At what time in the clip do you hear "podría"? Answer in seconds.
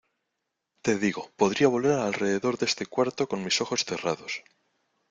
1.35-1.67